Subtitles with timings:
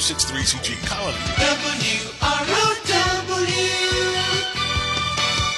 [0.00, 1.18] 9263CG Colony.
[2.22, 2.70] WROW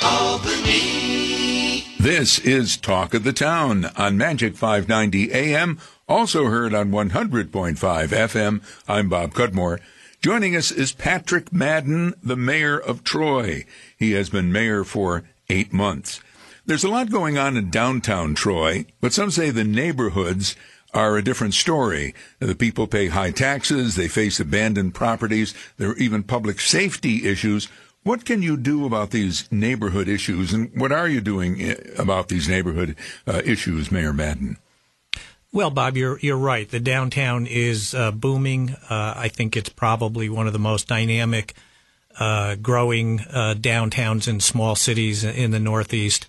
[0.03, 1.87] Albany.
[2.01, 5.79] This is Talk of the Town on Magic 590 AM,
[6.09, 8.63] also heard on 100.5 FM.
[8.89, 9.79] I'm Bob Cudmore.
[10.21, 13.65] Joining us is Patrick Madden, the mayor of Troy.
[13.97, 16.21] He has been mayor for eight months.
[16.67, 20.57] There's a lot going on in downtown Troy, but some say the neighborhoods
[20.93, 22.15] are a different story.
[22.39, 27.69] The people pay high taxes, they face abandoned properties, there are even public safety issues.
[28.03, 32.49] What can you do about these neighborhood issues, and what are you doing about these
[32.49, 32.97] neighborhood
[33.27, 34.59] uh, issues, Mayor Madden?
[35.53, 36.69] Well, Bob, you're you're right.
[36.69, 38.75] The downtown is uh, booming.
[38.89, 41.55] Uh, I think it's probably one of the most dynamic,
[42.19, 46.27] uh, growing uh, downtowns in small cities in the Northeast.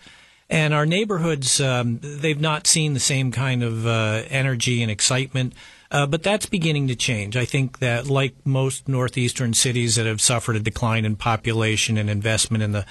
[0.53, 5.55] And our neighborhoods, um, they've not seen the same kind of uh, energy and excitement.
[5.89, 7.35] Uh, but that's beginning to change.
[7.35, 12.07] I think that, like most northeastern cities that have suffered a decline in population and
[12.07, 12.85] investment in the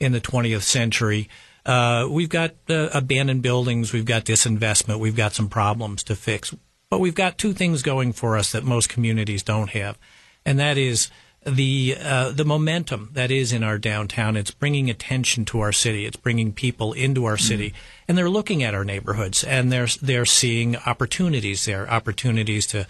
[0.00, 1.28] in the 20th century,
[1.66, 6.54] uh, we've got uh, abandoned buildings, we've got disinvestment, we've got some problems to fix.
[6.88, 9.98] But we've got two things going for us that most communities don't have,
[10.46, 11.10] and that is
[11.44, 14.36] the uh, the momentum that is in our downtown.
[14.36, 16.06] It's bringing attention to our city.
[16.06, 17.74] It's bringing people into our city, mm.
[18.08, 22.86] and they're looking at our neighborhoods and they're they're seeing opportunities there, opportunities to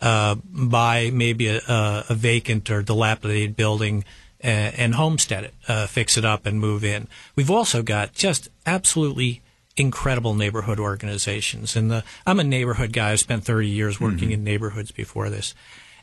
[0.00, 4.04] uh, buy maybe a, a, vacant or dilapidated building
[4.40, 7.08] and, and homestead it, uh, fix it up, and move in.
[7.36, 9.40] We've also got just absolutely
[9.76, 11.74] incredible neighborhood organizations.
[11.74, 13.12] And the, I'm a neighborhood guy.
[13.12, 14.32] I've spent 30 years working mm-hmm.
[14.32, 15.54] in neighborhoods before this.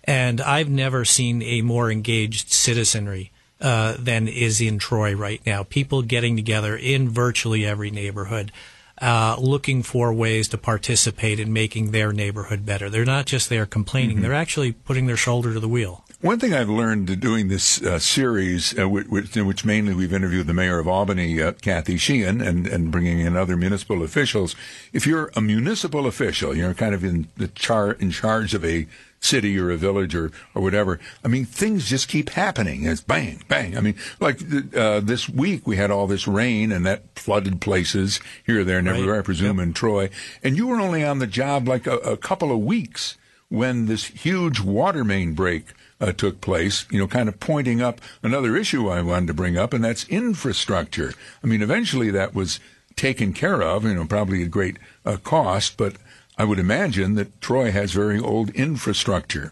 [0.04, 5.64] And I've never seen a more engaged citizenry uh, than is in Troy right now.
[5.64, 8.52] People getting together in virtually every neighborhood.
[9.00, 12.88] Uh, looking for ways to participate in making their neighborhood better.
[12.88, 14.22] They're not just there complaining; mm-hmm.
[14.22, 16.06] they're actually putting their shoulder to the wheel.
[16.22, 20.46] One thing I've learned doing this uh, series, uh, which, in which mainly we've interviewed
[20.46, 24.56] the mayor of Albany, uh, Kathy Sheehan, and, and bringing in other municipal officials.
[24.94, 28.86] If you're a municipal official, you're kind of in the char- in charge of a
[29.22, 31.00] city or a village or, or whatever.
[31.24, 32.86] I mean, things just keep happening.
[32.86, 33.78] It's bang, bang.
[33.78, 34.42] I mean, like
[34.76, 38.88] uh, this week we had all this rain and that flooded places here, there, and
[38.88, 39.68] everywhere, I presume, yep.
[39.68, 40.10] in Troy.
[40.44, 43.18] And you were only on the job like a, a couple of weeks
[43.50, 45.66] when this huge water main break
[46.00, 49.58] uh, took place, you know, kind of pointing up another issue I wanted to bring
[49.58, 51.14] up, and that's infrastructure.
[51.44, 52.60] I mean, eventually that was
[52.96, 55.96] taken care of, you know, probably at great uh, cost, but
[56.42, 59.52] I would imagine that Troy has very old infrastructure.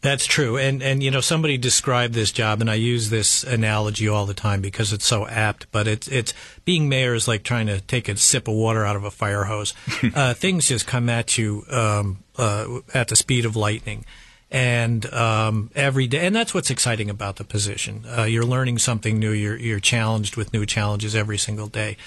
[0.00, 0.56] That's true.
[0.56, 4.32] And, and, you know, somebody described this job, and I use this analogy all the
[4.32, 6.32] time because it's so apt, but it's, it's
[6.64, 9.44] being mayor is like trying to take a sip of water out of a fire
[9.44, 9.74] hose.
[10.14, 14.06] uh, things just come at you, um, uh, at the speed of lightning.
[14.50, 18.06] And, um, every day, and that's what's exciting about the position.
[18.06, 19.32] Uh, you're learning something new.
[19.32, 21.98] You're, you're challenged with new challenges every single day.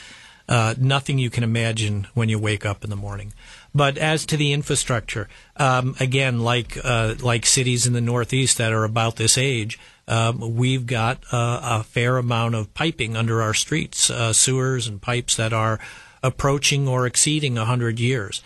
[0.49, 3.31] Uh, nothing you can imagine when you wake up in the morning.
[3.73, 8.73] But as to the infrastructure, um, again, like uh, like cities in the Northeast that
[8.73, 9.77] are about this age,
[10.07, 14.99] um, we've got uh, a fair amount of piping under our streets, uh, sewers and
[14.99, 15.79] pipes that are
[16.23, 18.41] approaching or exceeding hundred years.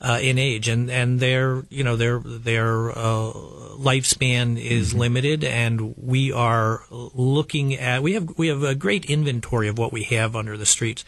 [0.00, 3.32] Uh, in age, and and their you know their their uh,
[3.74, 5.00] lifespan is mm-hmm.
[5.00, 9.92] limited, and we are looking at we have we have a great inventory of what
[9.92, 11.04] we have under the streets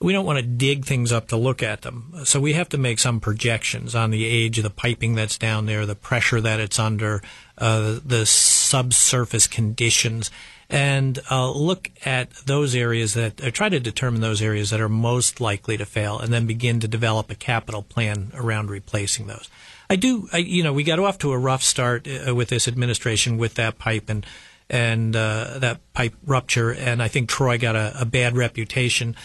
[0.00, 2.12] we don't want to dig things up to look at them.
[2.24, 5.66] So we have to make some projections on the age of the piping that's down
[5.66, 7.22] there, the pressure that it's under,
[7.58, 10.30] uh, the subsurface conditions,
[10.70, 14.88] and uh, look at those areas that uh, try to determine those areas that are
[14.88, 19.50] most likely to fail, and then begin to develop a capital plan around replacing those.
[19.90, 22.68] I do, I, you know, we got off to a rough start uh, with this
[22.68, 24.24] administration with that pipe and
[24.70, 29.16] and uh, that pipe rupture, and I think Troy got a, a bad reputation.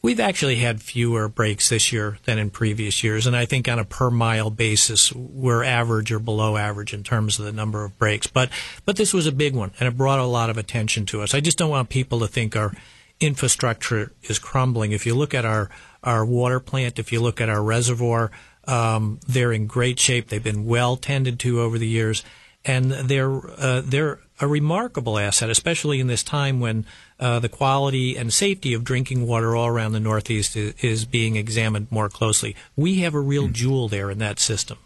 [0.00, 3.80] We've actually had fewer breaks this year than in previous years, and I think on
[3.80, 7.98] a per mile basis, we're average or below average in terms of the number of
[7.98, 8.28] breaks.
[8.28, 8.50] But
[8.84, 11.34] but this was a big one, and it brought a lot of attention to us.
[11.34, 12.72] I just don't want people to think our
[13.18, 14.92] infrastructure is crumbling.
[14.92, 15.68] If you look at our
[16.04, 18.30] our water plant, if you look at our reservoir,
[18.68, 20.28] um, they're in great shape.
[20.28, 22.22] They've been well tended to over the years,
[22.64, 26.86] and they're uh, they're a remarkable asset, especially in this time when
[27.20, 31.36] uh, the quality and safety of drinking water all around the Northeast is, is being
[31.36, 32.54] examined more closely.
[32.76, 33.52] We have a real mm.
[33.52, 34.78] jewel there in that system.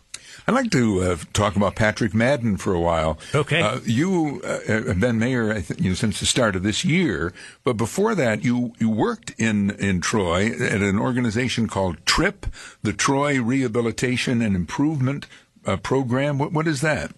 [0.46, 3.18] I'd like to uh, talk about Patrick Madden for a while.
[3.34, 3.60] Okay.
[3.60, 7.32] Uh, you uh, have been mayor think, you know, since the start of this year,
[7.64, 12.46] but before that, you, you worked in, in Troy at an organization called TRIP,
[12.82, 15.26] the Troy Rehabilitation and Improvement
[15.64, 16.38] uh, Program.
[16.38, 17.12] What, what is that?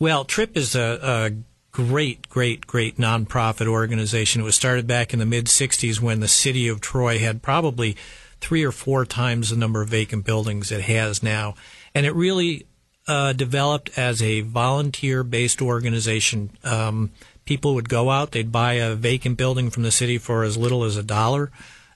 [0.00, 1.30] Well, TRIP is a, a
[1.78, 4.40] great, great, great nonprofit organization.
[4.40, 7.96] It was started back in the mid 60s when the city of Troy had probably
[8.40, 11.54] three or four times the number of vacant buildings it has now.
[11.94, 12.66] And it really
[13.06, 16.50] uh, developed as a volunteer based organization.
[16.64, 17.12] Um,
[17.44, 20.82] people would go out, they'd buy a vacant building from the city for as little
[20.82, 21.52] as a dollar,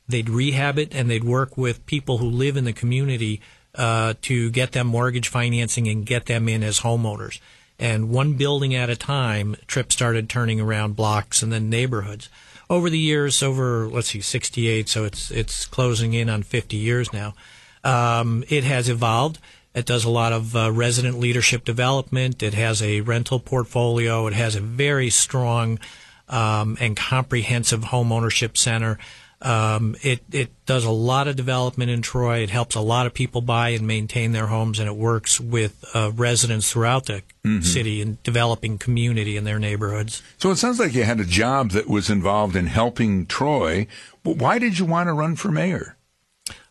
[0.07, 3.41] they'd rehab it, and they'd work with people who live in the community
[3.75, 7.41] uh, to get them mortgage financing and get them in as homeowners.
[7.83, 12.29] And one building at a time, Trip started turning around blocks and then neighborhoods.
[12.71, 17.13] Over the years, over let's see, 68, so it's it's closing in on 50 years
[17.13, 17.35] now.
[17.83, 19.41] Um, it has evolved.
[19.75, 22.41] It does a lot of uh, resident leadership development.
[22.41, 24.29] It has a rental portfolio.
[24.29, 25.81] It has a very strong
[26.29, 28.97] um, and comprehensive home ownership center.
[29.43, 32.39] Um, it it does a lot of development in Troy.
[32.39, 35.85] It helps a lot of people buy and maintain their homes, and it works with
[35.95, 37.61] uh, residents throughout the mm-hmm.
[37.63, 40.23] city and developing community in their neighborhoods.
[40.39, 43.89] So it sounds like you had a job that was involved in helping Troy.
[44.23, 45.97] But why did you want to run for mayor?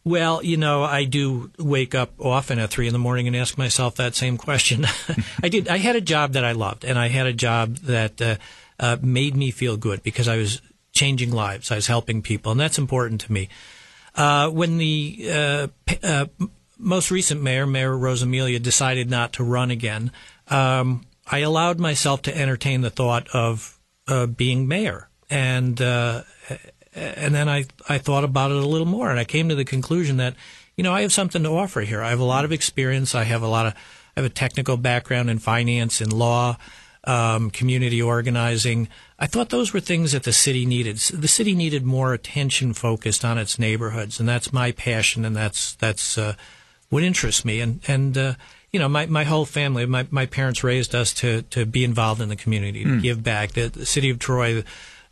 [0.04, 3.58] Well, you know, I do wake up often at three in the morning and ask
[3.58, 4.86] myself that same question.
[5.44, 5.68] I did.
[5.68, 8.36] I had a job that I loved, and I had a job that uh,
[8.80, 11.72] uh, made me feel good because I was changing lives.
[11.72, 13.50] I was helping people, and that's important to me.
[14.16, 15.68] Uh, when the uh,
[16.04, 16.26] uh,
[16.78, 20.12] most recent mayor, Mayor Rosamilia, decided not to run again,
[20.50, 26.24] um, I allowed myself to entertain the thought of uh, being mayor, and uh,
[26.94, 29.66] and then I I thought about it a little more, and I came to the
[29.66, 30.36] conclusion that
[30.76, 32.02] you know I have something to offer here.
[32.02, 33.16] I have a lot of experience.
[33.16, 36.58] I have a lot of I have a technical background in finance and law
[37.03, 38.88] um, community organizing.
[39.19, 40.98] I thought those were things that the city needed.
[40.98, 45.74] The city needed more attention focused on its neighborhoods, and that's my passion, and that's
[45.75, 46.36] that's uh,
[46.89, 47.59] what interests me.
[47.59, 48.33] And and uh,
[48.71, 52.21] you know, my, my whole family, my, my parents raised us to to be involved
[52.21, 53.01] in the community, to mm.
[53.01, 53.51] give back.
[53.51, 54.63] The, the, city of Troy,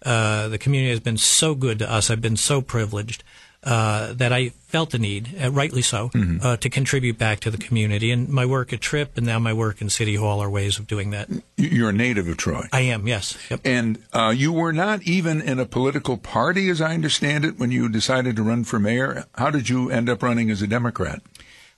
[0.05, 2.09] uh, the community has been so good to us.
[2.09, 3.23] I've been so privileged
[3.63, 6.37] uh, that I felt the need, uh, rightly so, mm-hmm.
[6.45, 8.09] uh, to contribute back to the community.
[8.09, 10.87] And my work at TRIP and now my work in City Hall are ways of
[10.87, 11.29] doing that.
[11.57, 12.67] You're a native of Troy.
[12.71, 13.37] I am, yes.
[13.49, 13.61] Yep.
[13.65, 17.69] And uh, you were not even in a political party, as I understand it, when
[17.69, 19.25] you decided to run for mayor.
[19.35, 21.21] How did you end up running as a Democrat?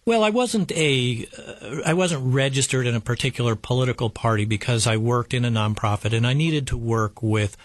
[0.06, 4.98] Well, I wasn't a, uh, I wasn't registered in a particular political party because I
[4.98, 7.58] worked in a nonprofit, and I needed to work with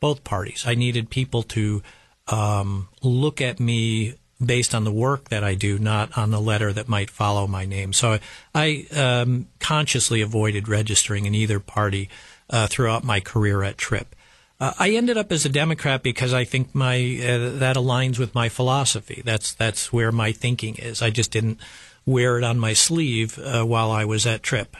[0.00, 0.64] both parties.
[0.66, 1.82] I needed people to
[2.28, 4.14] um, look at me
[4.44, 7.64] based on the work that I do, not on the letter that might follow my
[7.64, 7.92] name.
[7.92, 8.18] So
[8.54, 12.08] I, um, consciously avoided registering in either party
[12.50, 14.14] uh, throughout my career at Trip.
[14.60, 18.32] Uh, I ended up as a Democrat because I think my uh, that aligns with
[18.32, 19.20] my philosophy.
[19.24, 21.02] That's that's where my thinking is.
[21.02, 21.58] I just didn't
[22.06, 24.76] wear it on my sleeve uh, while I was at Trip.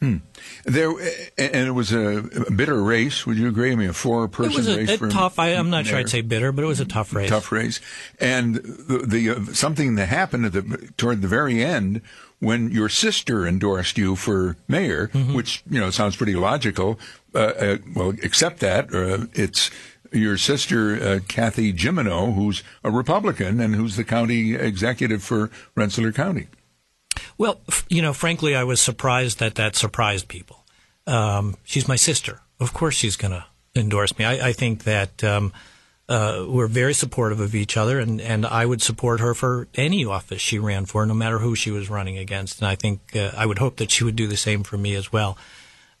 [0.00, 0.16] Hmm.
[0.64, 0.90] There
[1.36, 2.22] and it was a
[2.56, 3.26] bitter race.
[3.26, 3.70] Would you agree?
[3.70, 4.88] I mean, a four-person race.
[4.88, 5.38] It was a, tough.
[5.38, 7.28] I, am not sure I'd say bitter, but it was a tough race.
[7.28, 7.80] Tough race,
[8.18, 12.00] and the, the uh, something that happened at the toward the very end
[12.38, 15.34] when your sister endorsed you for mayor, mm-hmm.
[15.34, 16.98] which you know sounds pretty logical.
[17.34, 18.94] Uh, uh, well, except that.
[18.94, 19.70] Uh, it's
[20.12, 26.12] your sister uh, Kathy Jimino, who's a Republican and who's the county executive for Rensselaer
[26.12, 26.48] County.
[27.38, 30.64] Well, you know, frankly, I was surprised that that surprised people.
[31.06, 32.40] Um, she's my sister.
[32.58, 34.24] Of course, she's going to endorse me.
[34.24, 35.52] I, I think that um,
[36.08, 40.04] uh, we're very supportive of each other, and, and I would support her for any
[40.04, 42.60] office she ran for, no matter who she was running against.
[42.60, 44.94] And I think uh, I would hope that she would do the same for me
[44.94, 45.38] as well.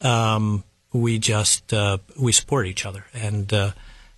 [0.00, 3.70] Um, we just uh, we support each other, and uh,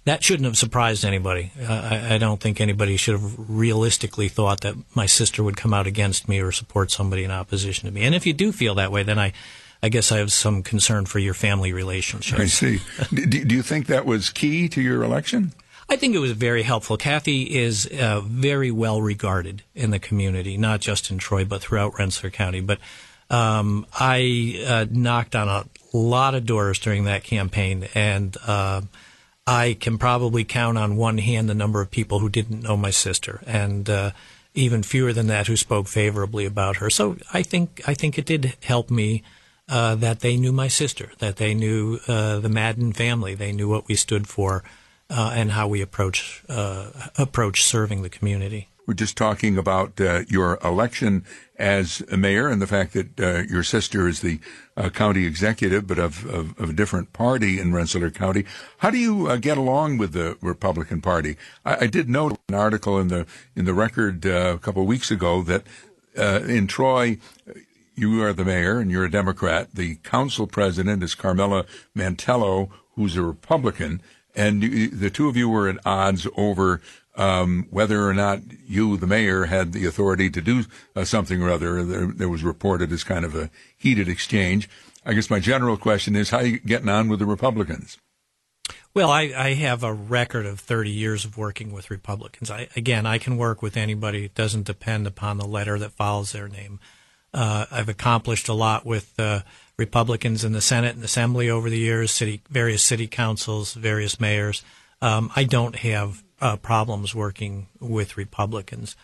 [0.04, 1.52] that shouldn't have surprised anybody.
[1.61, 5.87] I, I, don't think anybody should have realistically thought that my sister would come out
[5.87, 8.02] against me or support somebody in opposition to me.
[8.02, 9.32] And if you do feel that way, then I,
[9.82, 12.38] I guess I have some concern for your family relationship.
[12.38, 12.80] I see.
[13.14, 15.52] do, do, you think that was key to your election?
[15.88, 16.97] I think it was very helpful.
[16.97, 21.99] Kathy is uh, very well regarded in the community, not just in Troy, but throughout
[21.99, 22.61] Rensselaer County.
[22.61, 22.78] But
[23.30, 25.64] um, I uh, knocked on a
[25.97, 28.82] lot of doors during that campaign, and uh,
[29.46, 32.90] I can probably count on one hand the number of people who didn't know my
[32.90, 34.11] sister, and uh,
[34.54, 36.90] even fewer than that who spoke favorably about her.
[36.90, 39.22] So I think I think it did help me
[39.68, 43.68] uh, that they knew my sister, that they knew uh, the Madden family, they knew
[43.68, 44.62] what we stood for,
[45.11, 48.68] uh, and how we approach uh, approach serving the community.
[48.87, 51.25] We're just talking about uh, your election
[51.57, 54.41] as mayor and the fact that uh, your sister is the
[54.77, 58.45] uh, county executive, but of, of, of, a different party in Rensselaer County.
[58.79, 61.37] How do you uh, get along with the Republican Party?
[61.65, 63.25] I, I, did note an article in the
[63.55, 65.62] in the record uh, a couple of weeks ago that
[66.19, 67.19] uh, in Troy
[67.95, 69.75] you are the mayor and you're a Democrat.
[69.75, 74.03] The council president is Carmella Mantello, who's a Republican,
[74.35, 76.81] and the two of you were at odds over
[77.16, 80.64] um, whether or not you, the mayor, had the authority to do
[80.97, 81.85] uh, something or other.
[81.85, 84.69] There, there, was reported as kind of a heated exchange.
[85.04, 87.99] I guess my general question is, how are you getting on with the Republicans?
[88.95, 92.50] Well, I, I have a record of 30 years of working with Republicans.
[92.50, 94.26] I, again, I can work with anybody.
[94.26, 96.78] It doesn't depend upon the letter that follows their name.
[97.35, 99.40] Uh, I've accomplished a lot with uh,
[99.78, 104.62] Republicans in the Senate and Assembly over the years, city, various city councils, various mayors.
[105.00, 108.96] Um, I don't have uh, problems working with Republicans.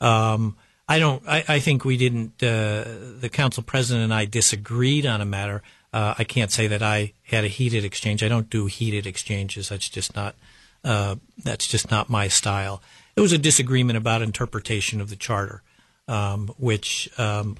[0.00, 0.56] Um,
[0.88, 1.22] I don't.
[1.26, 2.42] I, I, think we didn't.
[2.42, 2.84] Uh,
[3.20, 5.62] the council president and I disagreed on a matter.
[5.92, 8.22] Uh, I can't say that I had a heated exchange.
[8.22, 9.70] I don't do heated exchanges.
[9.70, 10.36] That's just not.
[10.84, 12.82] Uh, that's just not my style.
[13.16, 15.62] It was a disagreement about interpretation of the charter,
[16.08, 17.56] um, which um,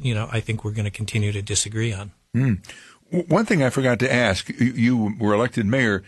[0.00, 2.10] you know I think we're going to continue to disagree on.
[2.34, 2.66] Mm.
[3.28, 6.02] One thing I forgot to ask: you were elected mayor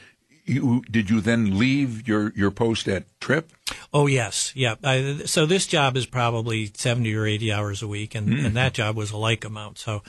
[0.44, 3.50] you did you then leave your your post at Trip?
[3.92, 4.74] Oh yes, yeah.
[4.84, 8.44] I, so this job is probably seventy or eighty hours a week, and, mm.
[8.44, 9.78] and that job was a like amount.
[9.78, 10.02] So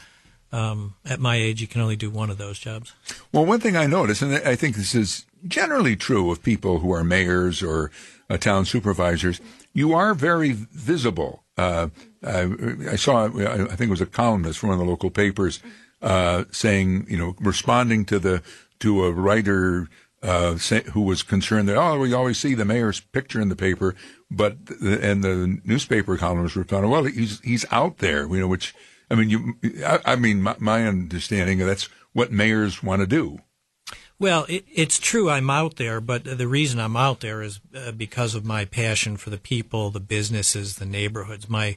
[0.52, 2.94] um, at my age, you can only do one of those jobs.
[3.32, 6.92] Well, one thing I noticed, and I think this is generally true of people who
[6.94, 7.92] are mayors or
[8.30, 9.40] uh, town supervisors,
[9.74, 11.44] you are very visible.
[11.58, 11.90] Uh,
[12.24, 12.52] I,
[12.92, 15.62] I, saw, I think it was a columnist from one of the local papers
[16.02, 18.42] uh, saying, you know, responding to the
[18.80, 19.88] to a writer
[20.26, 23.56] uh, say, who was concerned that oh we always see the mayor's picture in the
[23.56, 23.96] paper,
[24.32, 28.74] but and the newspaper columnists responded, well he's he's out there, you know, which
[29.10, 29.54] I mean you
[29.86, 33.40] I, I mean my, my, understanding that's what mayors want to do.
[34.18, 37.92] Well, it, it's true I'm out there, but the reason I'm out there is uh,
[37.92, 41.50] because of my passion for the people, the businesses, the neighborhoods.
[41.50, 41.76] My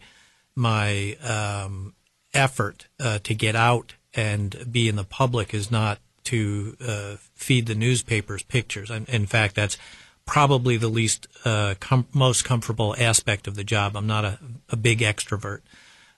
[0.55, 1.95] my um,
[2.33, 5.99] effort uh, to get out and be in the public is not
[6.29, 8.91] to uh, feed the newspapers pictures.
[8.91, 9.79] In fact, that's
[10.27, 13.97] probably the least uh, com- most comfortable aspect of the job.
[13.97, 15.61] I'm not a, a big extrovert.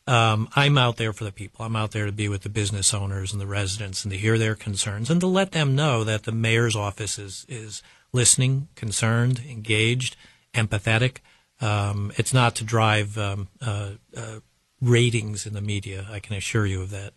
[0.07, 1.65] Um, I'm out there for the people.
[1.65, 4.37] I'm out there to be with the business owners and the residents and to hear
[4.37, 9.41] their concerns and to let them know that the mayor's office is is listening, concerned,
[9.49, 10.17] engaged,
[10.55, 11.19] empathetic.
[11.61, 14.41] Um, it's not to drive um, uh, uh,
[14.81, 16.07] ratings in the media.
[16.11, 17.13] I can assure you of that.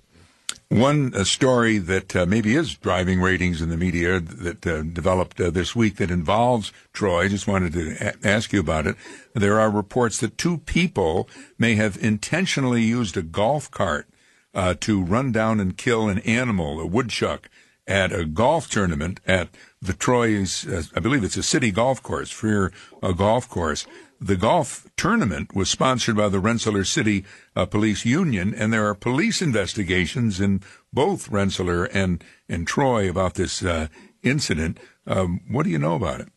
[0.69, 5.39] One uh, story that uh, maybe is driving ratings in the media that uh, developed
[5.39, 7.25] uh, this week that involves Troy.
[7.25, 8.95] I just wanted to a- ask you about it.
[9.33, 14.07] There are reports that two people may have intentionally used a golf cart
[14.53, 17.49] uh, to run down and kill an animal, a woodchuck,
[17.85, 19.49] at a golf tournament at
[19.81, 22.71] the Troy's, uh, I believe it's a city golf course, Frear
[23.17, 23.85] Golf Course.
[24.23, 27.25] The golf tournament was sponsored by the Rensselaer City
[27.57, 30.61] uh, Police Union, and there are police investigations in
[30.93, 33.87] both Rensselaer and, and Troy about this uh,
[34.21, 34.79] incident.
[35.05, 36.29] Um, what do you know about it?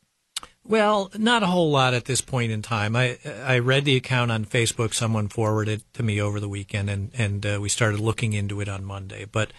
[0.65, 2.97] Well, not a whole lot at this point in time.
[2.97, 4.93] I I read the account on Facebook.
[4.93, 8.61] Someone forwarded it to me over the weekend, and and uh, we started looking into
[8.61, 9.27] it on Monday.
[9.31, 9.53] But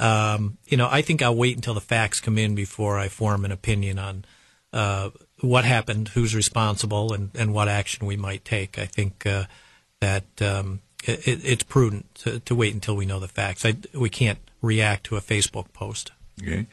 [0.00, 3.44] um, you know, I think I'll wait until the facts come in before I form
[3.44, 4.24] an opinion on
[4.72, 5.10] uh,
[5.40, 8.78] what happened, who's responsible, and, and what action we might take.
[8.78, 9.44] I think uh,
[10.00, 13.64] that um, it, it's prudent to, to, wait until we know the facts.
[13.64, 16.12] I, we can't react to a Facebook post.
[16.42, 16.66] Okay.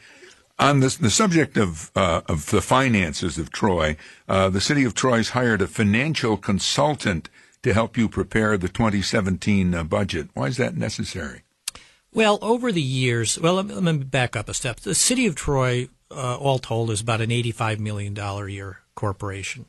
[0.58, 3.96] On this, the subject of uh, of the finances of Troy,
[4.28, 7.30] uh, the city of Troy's hired a financial consultant
[7.62, 10.28] to help you prepare the 2017 uh, budget.
[10.34, 11.42] Why is that necessary?
[12.12, 14.80] Well, over the years, well, let me, let me back up a step.
[14.80, 19.66] The city of Troy uh, all told, is about an $85 million a year corporation.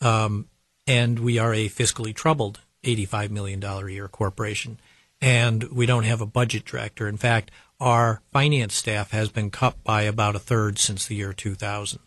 [0.00, 0.48] Um,
[0.86, 4.78] and we are a fiscally troubled $85 million a year corporation.
[5.20, 7.06] And we don't have a budget director.
[7.06, 11.32] In fact, our finance staff has been cut by about a third since the year
[11.32, 12.00] 2000.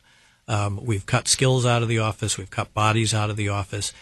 [0.48, 2.38] Um, we've cut skills out of the office.
[2.38, 3.94] We've cut bodies out of the office.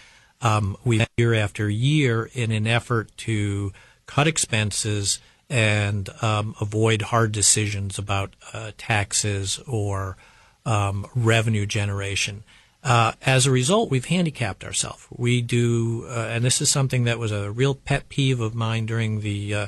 [0.42, 3.72] Um, we year after year in an effort to
[4.06, 5.20] cut expenses
[5.54, 10.18] and um, avoid hard decisions about uh, taxes or
[10.66, 12.44] um, revenue generation.
[12.84, 15.06] Uh, as a result, we've handicapped ourselves.
[15.16, 18.88] We do, uh, and this is something that was a real pet peeve of mine
[18.88, 19.68] during the uh,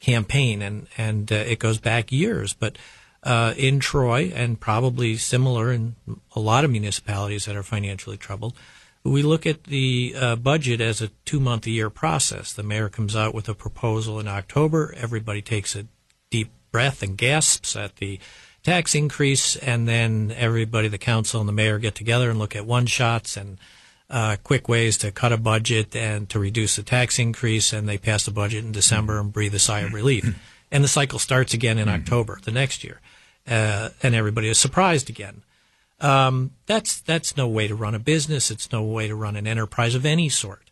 [0.00, 2.54] campaign, and and uh, it goes back years.
[2.54, 2.78] But
[3.22, 5.96] uh, in Troy, and probably similar in
[6.34, 8.54] a lot of municipalities that are financially troubled,
[9.08, 12.52] we look at the uh, budget as a two month a year process.
[12.52, 14.94] The mayor comes out with a proposal in October.
[14.96, 15.86] Everybody takes a
[16.30, 18.18] deep breath and gasps at the
[18.62, 22.66] tax increase, and then everybody, the council and the mayor, get together and look at
[22.66, 23.58] one shots and
[24.10, 27.98] uh, quick ways to cut a budget and to reduce the tax increase, and they
[27.98, 30.36] pass the budget in December and breathe a sigh of relief.
[30.70, 33.00] And the cycle starts again in October the next year,
[33.46, 35.42] uh, and everybody is surprised again.
[36.00, 38.50] Um, that's that's no way to run a business.
[38.50, 40.62] It's no way to run an enterprise of any sort.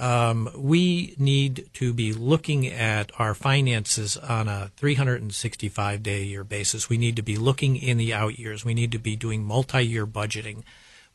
[0.00, 6.44] Um, we need to be looking at our finances on a 365 day a year
[6.44, 6.88] basis.
[6.88, 8.64] We need to be looking in the out years.
[8.64, 10.62] We need to be doing multi year budgeting.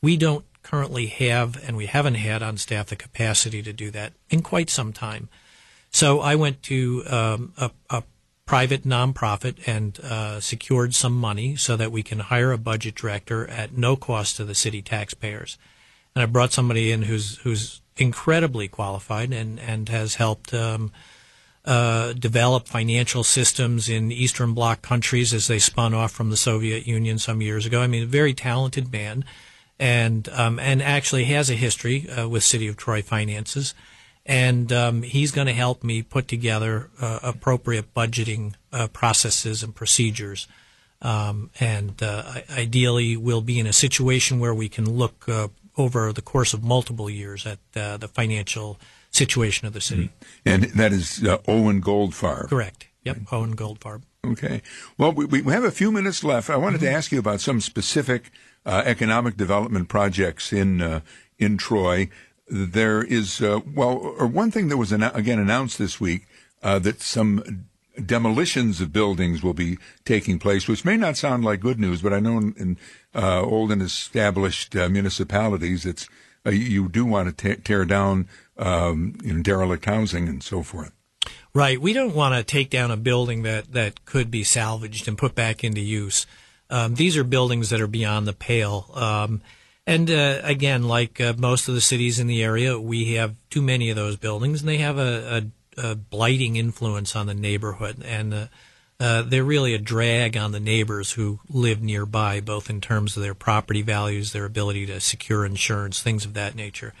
[0.02, 4.12] We don't currently have, and we haven't had on staff the capacity to do that
[4.28, 5.30] in quite some time.
[5.90, 8.02] So I went to um, a, a,
[8.46, 13.46] private nonprofit and uh, secured some money so that we can hire a budget director
[13.48, 15.56] at no cost to the city taxpayers.
[16.14, 20.52] And I brought somebody in who's who's incredibly qualified and and has helped.
[20.54, 20.92] Um,
[21.66, 26.86] uh, develop financial systems in Eastern Bloc countries as they spun off from the Soviet
[26.86, 27.80] Union some years ago.
[27.80, 29.24] I mean, a very talented man,
[29.78, 33.72] and um, and actually has a history uh, with City of Troy finances,
[34.26, 39.74] and um, he's going to help me put together uh, appropriate budgeting uh, processes and
[39.74, 40.46] procedures.
[41.02, 46.12] Um, and uh, ideally, we'll be in a situation where we can look uh, over
[46.12, 48.78] the course of multiple years at uh, the financial
[49.10, 50.10] situation of the city.
[50.46, 52.48] And that is Owen Goldfarb.
[52.48, 52.86] Correct.
[53.04, 54.02] Yep, Owen Goldfarb.
[54.24, 54.62] Okay.
[54.96, 56.48] Well, we, we have a few minutes left.
[56.48, 56.86] I wanted mm-hmm.
[56.86, 58.30] to ask you about some specific
[58.64, 61.00] uh, economic development projects in uh,
[61.38, 62.08] in Troy.
[62.48, 66.26] There is uh, well, or one thing that was an- again announced this week
[66.62, 67.66] uh, that some
[68.04, 72.12] demolitions of buildings will be taking place, which may not sound like good news, but
[72.12, 72.78] I know in, in
[73.14, 76.08] uh, old and established uh, municipalities, it's
[76.44, 80.92] you do want to tear down um, you know, derelict housing and so forth.
[81.54, 81.80] Right.
[81.80, 85.34] We don't want to take down a building that, that could be salvaged and put
[85.34, 86.26] back into use.
[86.68, 88.90] Um, these are buildings that are beyond the pale.
[88.94, 89.40] Um,
[89.86, 93.60] and uh, again, like uh, most of the cities in the area, we have too
[93.60, 98.02] many of those buildings, and they have a, a, a blighting influence on the neighborhood.
[98.04, 98.46] And uh,
[98.98, 103.22] uh they're really a drag on the neighbors who live nearby, both in terms of
[103.22, 106.94] their property values, their ability to secure insurance, things of that nature.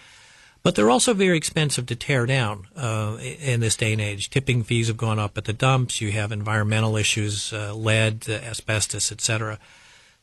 [0.62, 4.30] But they're also very expensive to tear down uh, in this day and age.
[4.30, 6.00] Tipping fees have gone up at the dumps.
[6.00, 9.58] You have environmental issues, uh, lead, asbestos, etc.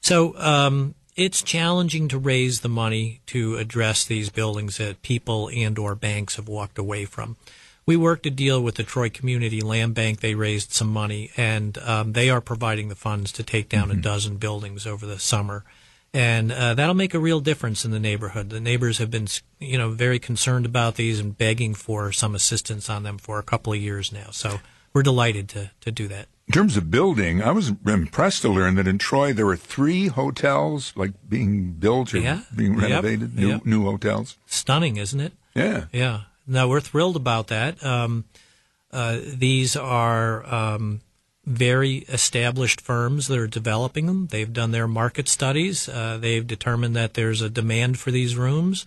[0.01, 5.77] So um, it's challenging to raise the money to address these buildings that people and
[5.77, 7.37] or banks have walked away from.
[7.85, 10.19] We worked a deal with the Troy Community Land Bank.
[10.19, 13.99] They raised some money, and um, they are providing the funds to take down mm-hmm.
[13.99, 15.65] a dozen buildings over the summer
[16.13, 18.49] and uh, that'll make a real difference in the neighborhood.
[18.49, 19.27] The neighbors have been,
[19.59, 23.43] you know, very concerned about these and begging for some assistance on them for a
[23.43, 24.27] couple of years now.
[24.31, 24.59] So
[24.93, 26.27] we're delighted to to do that.
[26.47, 30.07] In terms of building, I was impressed to learn that in Troy there were three
[30.07, 32.41] hotels like being built or yeah.
[32.53, 33.39] being renovated, yep.
[33.39, 33.65] new yep.
[33.65, 34.37] new hotels.
[34.47, 35.33] Stunning, isn't it?
[35.55, 36.21] Yeah, yeah.
[36.45, 37.83] Now we're thrilled about that.
[37.83, 38.25] Um,
[38.91, 40.45] uh, these are.
[40.45, 41.01] Um,
[41.45, 44.27] very established firms that are developing them.
[44.27, 45.89] They've done their market studies.
[45.89, 48.85] Uh, they've determined that there's a demand for these rooms.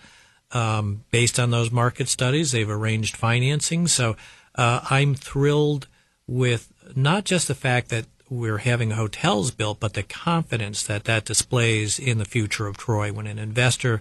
[0.53, 3.89] Um, based on those market studies, they've arranged financing.
[3.89, 4.17] So
[4.55, 5.89] uh, I'm thrilled
[6.27, 11.25] with not just the fact that we're having hotels built, but the confidence that that
[11.25, 14.01] displays in the future of Troy when an investor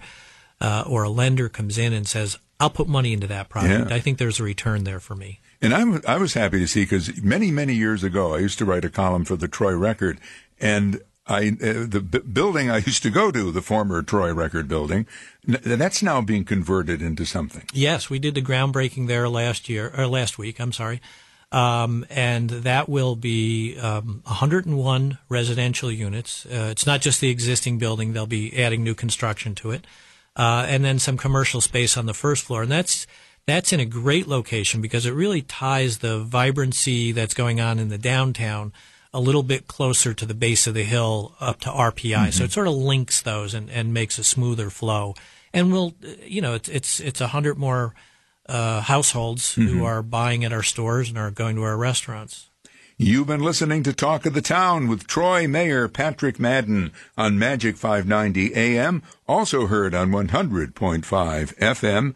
[0.61, 3.89] uh, or a lender comes in and says, I'll put money into that project.
[3.89, 3.95] Yeah.
[3.95, 5.39] I think there's a return there for me.
[5.61, 8.65] And I'm, I was happy to see because many, many years ago, I used to
[8.65, 10.19] write a column for the Troy Record,
[10.59, 14.67] and I uh, the b- building I used to go to, the former Troy Record
[14.67, 15.05] building,
[15.47, 17.63] n- that's now being converted into something.
[17.71, 20.59] Yes, we did the groundbreaking there last year or last week.
[20.59, 21.01] I'm sorry.
[21.53, 26.47] Um, and that will be um, 101 residential units.
[26.47, 29.85] Uh, it's not just the existing building; they'll be adding new construction to it,
[30.35, 32.63] uh, and then some commercial space on the first floor.
[32.63, 33.05] And that's
[33.45, 37.89] that's in a great location because it really ties the vibrancy that's going on in
[37.89, 38.73] the downtown
[39.13, 42.15] a little bit closer to the base of the hill up to RPI.
[42.15, 42.31] Mm-hmm.
[42.31, 45.13] So it sort of links those and, and makes a smoother flow.
[45.53, 45.93] And we'll,
[46.25, 47.93] you know, it's, it's, it's a hundred more,
[48.47, 49.67] uh, households mm-hmm.
[49.67, 52.49] who are buying at our stores and are going to our restaurants.
[52.97, 57.75] You've been listening to Talk of the Town with Troy Mayor Patrick Madden on Magic
[57.75, 62.11] 590 AM, also heard on 100.5 FM